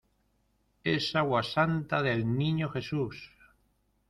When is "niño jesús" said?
2.35-3.31